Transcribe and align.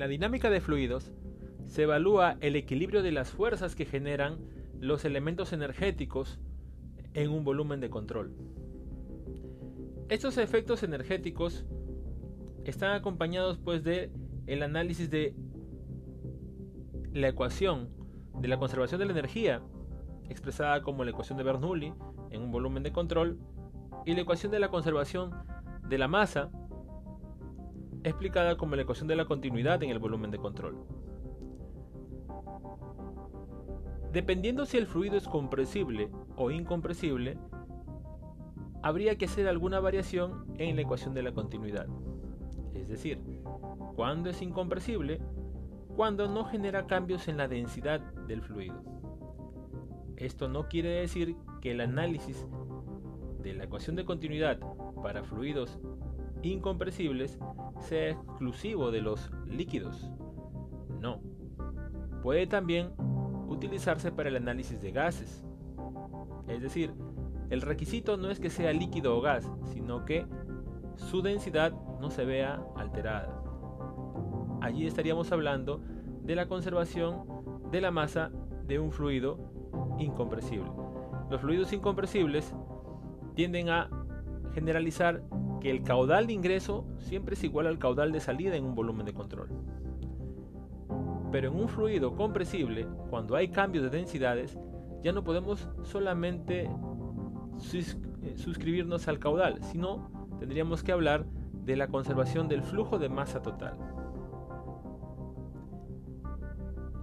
la 0.00 0.08
dinámica 0.08 0.48
de 0.48 0.62
fluidos, 0.62 1.12
se 1.66 1.82
evalúa 1.82 2.38
el 2.40 2.56
equilibrio 2.56 3.02
de 3.02 3.12
las 3.12 3.30
fuerzas 3.30 3.74
que 3.74 3.84
generan 3.84 4.38
los 4.80 5.04
elementos 5.04 5.52
energéticos 5.52 6.40
en 7.12 7.30
un 7.30 7.44
volumen 7.44 7.80
de 7.80 7.90
control. 7.90 8.34
Estos 10.08 10.38
efectos 10.38 10.82
energéticos 10.82 11.66
están 12.64 12.92
acompañados 12.92 13.58
pues 13.58 13.84
de 13.84 14.10
el 14.46 14.62
análisis 14.62 15.10
de 15.10 15.34
la 17.12 17.28
ecuación 17.28 17.90
de 18.40 18.48
la 18.48 18.58
conservación 18.58 19.00
de 19.00 19.04
la 19.04 19.12
energía, 19.12 19.60
expresada 20.30 20.80
como 20.80 21.04
la 21.04 21.10
ecuación 21.10 21.36
de 21.36 21.44
Bernoulli 21.44 21.92
en 22.30 22.40
un 22.40 22.50
volumen 22.50 22.82
de 22.82 22.92
control, 22.92 23.38
y 24.06 24.14
la 24.14 24.22
ecuación 24.22 24.50
de 24.50 24.60
la 24.60 24.70
conservación 24.70 25.34
de 25.86 25.98
la 25.98 26.08
masa, 26.08 26.50
explicada 28.04 28.56
como 28.56 28.76
la 28.76 28.82
ecuación 28.82 29.08
de 29.08 29.16
la 29.16 29.24
continuidad 29.24 29.82
en 29.82 29.90
el 29.90 29.98
volumen 29.98 30.30
de 30.30 30.38
control. 30.38 30.76
Dependiendo 34.12 34.66
si 34.66 34.76
el 34.76 34.86
fluido 34.86 35.16
es 35.16 35.28
compresible 35.28 36.10
o 36.36 36.50
incompresible, 36.50 37.38
habría 38.82 39.16
que 39.16 39.26
hacer 39.26 39.46
alguna 39.46 39.78
variación 39.78 40.46
en 40.58 40.76
la 40.76 40.82
ecuación 40.82 41.14
de 41.14 41.22
la 41.22 41.32
continuidad. 41.32 41.86
Es 42.74 42.88
decir, 42.88 43.20
cuando 43.94 44.30
es 44.30 44.42
incompresible, 44.42 45.20
cuando 45.94 46.28
no 46.28 46.44
genera 46.44 46.86
cambios 46.86 47.28
en 47.28 47.36
la 47.36 47.46
densidad 47.46 48.00
del 48.26 48.42
fluido. 48.42 48.82
Esto 50.16 50.48
no 50.48 50.68
quiere 50.68 50.88
decir 50.88 51.36
que 51.60 51.72
el 51.72 51.80
análisis 51.80 52.46
de 53.42 53.54
la 53.54 53.64
ecuación 53.64 53.96
de 53.96 54.04
continuidad 54.04 54.58
para 55.02 55.22
fluidos 55.22 55.78
incompresibles 56.42 57.38
sea 57.80 58.10
exclusivo 58.10 58.90
de 58.90 59.00
los 59.00 59.30
líquidos. 59.46 60.10
No. 61.00 61.20
Puede 62.22 62.46
también 62.46 62.92
utilizarse 63.48 64.12
para 64.12 64.28
el 64.28 64.36
análisis 64.36 64.80
de 64.80 64.92
gases. 64.92 65.44
Es 66.48 66.62
decir, 66.62 66.94
el 67.50 67.62
requisito 67.62 68.16
no 68.16 68.30
es 68.30 68.38
que 68.38 68.50
sea 68.50 68.72
líquido 68.72 69.16
o 69.16 69.20
gas, 69.20 69.50
sino 69.72 70.04
que 70.04 70.26
su 70.96 71.22
densidad 71.22 71.72
no 72.00 72.10
se 72.10 72.24
vea 72.24 72.62
alterada. 72.76 73.42
Allí 74.60 74.86
estaríamos 74.86 75.32
hablando 75.32 75.80
de 76.22 76.36
la 76.36 76.46
conservación 76.46 77.24
de 77.70 77.80
la 77.80 77.90
masa 77.90 78.30
de 78.66 78.78
un 78.78 78.92
fluido 78.92 79.38
incompresible. 79.98 80.70
Los 81.30 81.40
fluidos 81.40 81.72
incompresibles 81.72 82.54
tienden 83.34 83.68
a 83.68 83.88
generalizar 84.52 85.22
que 85.60 85.70
el 85.70 85.82
caudal 85.82 86.26
de 86.26 86.32
ingreso 86.32 86.84
siempre 86.98 87.34
es 87.34 87.44
igual 87.44 87.66
al 87.66 87.78
caudal 87.78 88.12
de 88.12 88.20
salida 88.20 88.56
en 88.56 88.64
un 88.64 88.74
volumen 88.74 89.06
de 89.06 89.12
control. 89.12 89.48
Pero 91.30 91.48
en 91.48 91.56
un 91.56 91.68
fluido 91.68 92.16
compresible, 92.16 92.86
cuando 93.08 93.36
hay 93.36 93.48
cambios 93.48 93.84
de 93.84 93.90
densidades, 93.90 94.58
ya 95.04 95.12
no 95.12 95.22
podemos 95.22 95.68
solamente 95.82 96.64
eh, 96.64 98.34
suscribirnos 98.36 99.06
al 99.08 99.18
caudal, 99.18 99.62
sino 99.62 100.10
tendríamos 100.38 100.82
que 100.82 100.92
hablar 100.92 101.26
de 101.64 101.76
la 101.76 101.88
conservación 101.88 102.48
del 102.48 102.62
flujo 102.62 102.98
de 102.98 103.08
masa 103.08 103.42
total. 103.42 103.76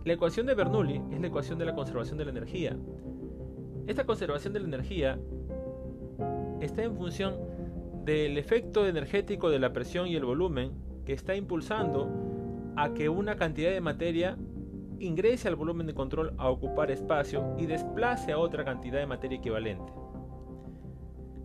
La 0.04 0.14
ecuación 0.14 0.46
de 0.46 0.56
Bernoulli 0.56 1.02
es 1.12 1.20
la 1.20 1.28
ecuación 1.28 1.60
de 1.60 1.66
la 1.66 1.76
conservación 1.76 2.18
de 2.18 2.26
la 2.26 2.32
energía. 2.32 2.78
Esta 3.88 4.06
conservación 4.06 4.54
de 4.54 4.60
la 4.62 4.68
energía 4.68 5.20
está 6.62 6.84
en 6.84 6.96
función 6.96 7.36
del 8.08 8.38
efecto 8.38 8.88
energético 8.88 9.50
de 9.50 9.60
la 9.60 9.74
presión 9.74 10.08
y 10.08 10.16
el 10.16 10.24
volumen 10.24 10.72
que 11.06 11.12
está 11.12 11.36
impulsando 11.36 12.10
a 12.78 12.94
que 12.94 13.10
una 13.10 13.36
cantidad 13.36 13.70
de 13.70 13.82
materia 13.82 14.38
ingrese 14.98 15.50
al 15.50 15.58
volumen 15.58 15.88
de 15.88 15.94
control 15.94 16.34
a 16.38 16.50
ocupar 16.50 16.90
espacio 16.90 17.54
y 17.60 17.66
desplace 17.66 18.32
a 18.32 18.38
otra 18.38 18.64
cantidad 18.64 19.00
de 19.00 19.08
materia 19.08 19.40
equivalente. 19.40 19.92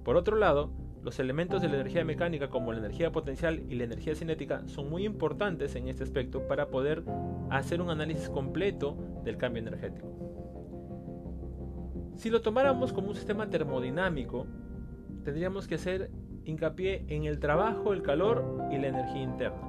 Por 0.05 0.17
otro 0.17 0.37
lado, 0.37 0.71
los 1.03 1.19
elementos 1.19 1.63
de 1.63 1.69
la 1.69 1.75
energía 1.75 2.05
mecánica 2.05 2.49
como 2.49 2.73
la 2.73 2.79
energía 2.79 3.11
potencial 3.11 3.65
y 3.69 3.75
la 3.75 3.83
energía 3.83 4.15
cinética 4.15 4.63
son 4.69 4.89
muy 4.89 5.05
importantes 5.05 5.75
en 5.75 5.89
este 5.89 6.05
aspecto 6.05 6.47
para 6.47 6.69
poder 6.69 7.03
hacer 7.51 7.81
un 7.81 7.91
análisis 7.91 8.29
completo 8.29 8.97
del 9.25 9.37
cambio 9.37 9.63
energético. 9.63 10.07
Si 12.15 12.31
lo 12.31 12.41
tomáramos 12.41 12.93
como 12.93 13.09
un 13.09 13.17
sistema 13.17 13.51
termodinámico, 13.51 14.47
tendríamos 15.25 15.67
que 15.67 15.75
hacer 15.75 16.09
hincapié 16.45 17.05
en 17.09 17.25
el 17.25 17.39
trabajo, 17.39 17.93
el 17.93 18.03
calor 18.03 18.69
y 18.71 18.79
la 18.79 18.89
energía 18.89 19.23
interna. 19.23 19.69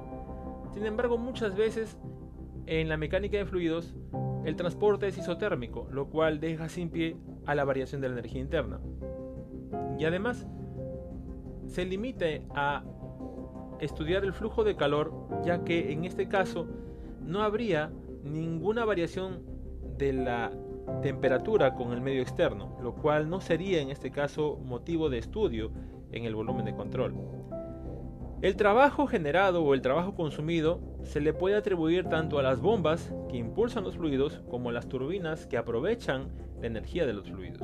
Sin 0.72 0.84
embargo, 0.86 1.18
muchas 1.18 1.54
veces 1.54 1.96
en 2.66 2.88
la 2.88 2.96
mecánica 2.96 3.36
de 3.36 3.46
fluidos 3.46 3.94
el 4.44 4.56
transporte 4.56 5.06
es 5.06 5.18
isotérmico, 5.18 5.88
lo 5.90 6.06
cual 6.06 6.40
deja 6.40 6.68
sin 6.68 6.90
pie 6.90 7.16
a 7.46 7.54
la 7.54 7.64
variación 7.64 8.00
de 8.00 8.08
la 8.08 8.14
energía 8.14 8.40
interna. 8.40 8.80
Y 9.98 10.04
además, 10.04 10.46
se 11.66 11.84
limite 11.84 12.42
a 12.54 12.84
estudiar 13.80 14.24
el 14.24 14.32
flujo 14.32 14.64
de 14.64 14.76
calor, 14.76 15.12
ya 15.44 15.64
que 15.64 15.92
en 15.92 16.04
este 16.04 16.28
caso 16.28 16.66
no 17.22 17.42
habría 17.42 17.90
ninguna 18.22 18.84
variación 18.84 19.42
de 19.98 20.12
la 20.12 20.50
temperatura 21.02 21.74
con 21.74 21.92
el 21.92 22.00
medio 22.00 22.22
externo, 22.22 22.76
lo 22.82 22.94
cual 22.94 23.28
no 23.30 23.40
sería 23.40 23.80
en 23.80 23.90
este 23.90 24.10
caso 24.10 24.58
motivo 24.64 25.08
de 25.08 25.18
estudio 25.18 25.70
en 26.14 26.24
el 26.24 26.34
volumen 26.34 26.64
de 26.64 26.74
control. 26.74 27.14
El 28.40 28.56
trabajo 28.56 29.06
generado 29.06 29.62
o 29.64 29.74
el 29.74 29.80
trabajo 29.80 30.14
consumido 30.14 30.80
se 31.02 31.20
le 31.20 31.32
puede 31.32 31.56
atribuir 31.56 32.04
tanto 32.04 32.38
a 32.38 32.42
las 32.42 32.60
bombas 32.60 33.12
que 33.30 33.38
impulsan 33.38 33.84
los 33.84 33.96
fluidos 33.96 34.42
como 34.50 34.68
a 34.68 34.72
las 34.72 34.88
turbinas 34.88 35.46
que 35.46 35.56
aprovechan 35.56 36.28
la 36.60 36.66
energía 36.66 37.06
de 37.06 37.14
los 37.14 37.30
fluidos. 37.30 37.62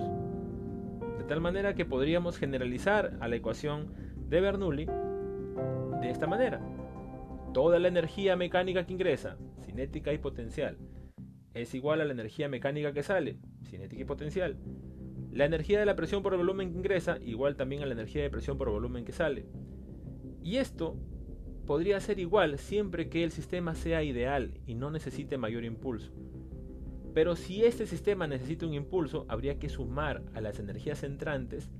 De 1.18 1.24
tal 1.24 1.40
manera 1.40 1.74
que 1.74 1.84
podríamos 1.84 2.38
generalizar 2.38 3.16
a 3.20 3.28
la 3.28 3.36
ecuación 3.36 3.92
de 4.28 4.40
Bernoulli 4.40 4.86
de 6.00 6.10
esta 6.10 6.26
manera. 6.26 6.60
Toda 7.52 7.78
la 7.78 7.88
energía 7.88 8.36
mecánica 8.36 8.86
que 8.86 8.94
ingresa, 8.94 9.36
cinética 9.66 10.12
y 10.12 10.18
potencial, 10.18 10.78
es 11.52 11.74
igual 11.74 12.00
a 12.00 12.04
la 12.04 12.12
energía 12.12 12.48
mecánica 12.48 12.92
que 12.92 13.02
sale, 13.02 13.38
cinética 13.64 14.02
y 14.02 14.04
potencial. 14.04 14.56
La 15.32 15.44
energía 15.44 15.78
de 15.78 15.86
la 15.86 15.96
presión 15.96 16.22
por 16.22 16.36
volumen 16.36 16.70
que 16.70 16.78
ingresa, 16.78 17.18
igual 17.22 17.56
también 17.56 17.82
a 17.82 17.86
la 17.86 17.92
energía 17.92 18.22
de 18.22 18.30
presión 18.30 18.58
por 18.58 18.70
volumen 18.70 19.04
que 19.04 19.12
sale. 19.12 19.46
Y 20.42 20.56
esto 20.56 20.96
podría 21.66 22.00
ser 22.00 22.18
igual 22.18 22.58
siempre 22.58 23.08
que 23.08 23.22
el 23.22 23.30
sistema 23.30 23.74
sea 23.74 24.02
ideal 24.02 24.58
y 24.66 24.74
no 24.74 24.90
necesite 24.90 25.38
mayor 25.38 25.64
impulso. 25.64 26.12
Pero 27.14 27.36
si 27.36 27.64
este 27.64 27.86
sistema 27.86 28.26
necesita 28.26 28.66
un 28.66 28.74
impulso, 28.74 29.24
habría 29.28 29.58
que 29.58 29.68
sumar 29.68 30.22
a 30.34 30.40
las 30.40 30.58
energías 30.58 31.02
entrantes 31.04 31.70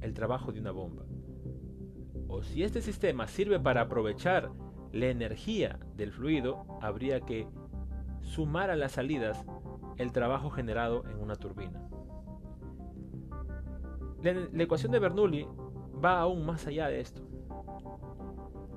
el 0.00 0.14
trabajo 0.14 0.52
de 0.52 0.60
una 0.60 0.70
bomba. 0.70 1.04
O 2.28 2.42
si 2.42 2.62
este 2.62 2.80
sistema 2.80 3.28
sirve 3.28 3.60
para 3.60 3.82
aprovechar 3.82 4.50
la 4.92 5.06
energía 5.06 5.78
del 5.94 6.12
fluido, 6.12 6.64
habría 6.80 7.20
que 7.20 7.46
sumar 8.22 8.70
a 8.70 8.76
las 8.76 8.92
salidas 8.92 9.44
el 9.96 10.12
trabajo 10.12 10.50
generado 10.50 11.04
en 11.08 11.18
una 11.18 11.36
turbina. 11.36 11.86
La, 14.34 14.62
ecuación 14.64 14.90
de 14.90 14.98
Bernoulli 14.98 15.46
va 16.04 16.20
aún 16.20 16.44
más 16.44 16.66
allá 16.66 16.88
de 16.88 17.00
esto. 17.00 17.22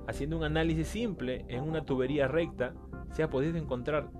Haciendo 0.06 0.36
un 0.36 0.44
análisis 0.44 0.86
simple 0.86 1.44
en 1.48 1.64
una 1.64 1.84
tubería 1.84 2.28
recta, 2.28 2.74
se 3.10 3.22
ha 3.22 3.30
podido 3.30 3.56
encontrar 3.56 4.10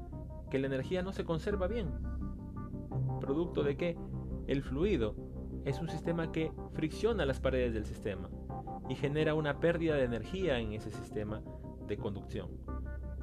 que 0.51 0.59
la 0.59 0.67
energía 0.67 1.03
no 1.03 1.13
se 1.13 1.25
conserva 1.25 1.69
bien. 1.69 1.93
Producto 3.21 3.63
de 3.63 3.77
que 3.77 3.97
el 4.49 4.63
fluido 4.63 5.15
es 5.65 5.81
un 5.81 5.89
sistema 5.89 6.33
que 6.33 6.53
fricciona 6.73 7.27
las 7.27 7.39
paredes 7.39 7.75
del 7.75 7.85
sistema 7.85 8.29
y 8.89 8.97
genera 8.97 9.35
una 9.35 9.61
pérdida 9.61 9.95
de 9.95 10.05
energía 10.05 10.59
en 10.59 10.73
ese 10.73 10.91
sistema 10.91 11.43
de 11.87 11.97
conducción. 11.97 12.49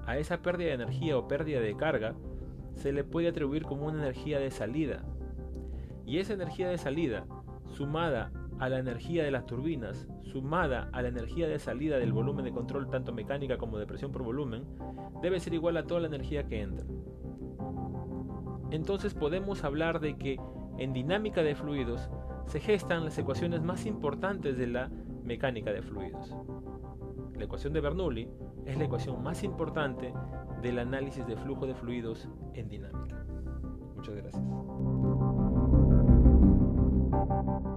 A 0.05 0.17
esa 0.17 0.41
pérdida 0.41 0.69
de 0.69 0.75
energía 0.75 1.17
o 1.17 1.27
pérdida 1.27 1.59
de 1.59 1.75
carga 1.75 2.15
se 2.73 2.93
le 2.93 3.03
puede 3.03 3.27
atribuir 3.27 3.63
como 3.63 3.87
una 3.87 3.97
energía 3.97 4.39
de 4.39 4.51
salida. 4.51 5.03
Y 6.05 6.19
esa 6.19 6.33
energía 6.33 6.69
de 6.69 6.77
salida, 6.77 7.27
sumada 7.69 8.31
a 8.59 8.69
la 8.69 8.79
energía 8.79 9.23
de 9.23 9.31
las 9.31 9.45
turbinas, 9.45 10.07
sumada 10.23 10.89
a 10.91 11.01
la 11.01 11.09
energía 11.09 11.47
de 11.47 11.59
salida 11.59 11.97
del 11.97 12.13
volumen 12.13 12.45
de 12.45 12.51
control 12.51 12.89
tanto 12.89 13.13
mecánica 13.13 13.57
como 13.57 13.77
de 13.77 13.85
presión 13.85 14.11
por 14.11 14.23
volumen, 14.23 14.65
debe 15.21 15.39
ser 15.39 15.53
igual 15.53 15.77
a 15.77 15.85
toda 15.85 16.01
la 16.01 16.07
energía 16.07 16.47
que 16.47 16.61
entra. 16.61 16.85
Entonces 18.71 19.13
podemos 19.13 19.63
hablar 19.63 19.99
de 19.99 20.17
que 20.17 20.39
en 20.77 20.93
dinámica 20.93 21.41
de 21.41 21.55
fluidos 21.55 22.09
se 22.47 22.59
gestan 22.59 23.05
las 23.05 23.17
ecuaciones 23.17 23.61
más 23.61 23.85
importantes 23.85 24.57
de 24.57 24.67
la 24.67 24.89
mecánica 25.23 25.71
de 25.71 25.81
fluidos. 25.81 26.35
La 27.35 27.43
ecuación 27.43 27.73
de 27.73 27.81
Bernoulli 27.81 28.29
es 28.65 28.77
la 28.77 28.85
ecuación 28.85 29.21
más 29.21 29.43
importante 29.43 30.13
del 30.61 30.79
análisis 30.79 31.25
de 31.27 31.37
flujo 31.37 31.67
de 31.67 31.75
fluidos 31.75 32.27
en 32.53 32.67
dinámica. 32.69 33.25
Muchas 33.95 34.15
gracias. 34.15 34.43
Thank 37.29 37.65
you. 37.65 37.76